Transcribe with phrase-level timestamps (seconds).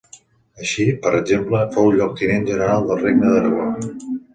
[0.63, 3.73] Així, per exemple, fou lloctinent general del Regne d'Aragó.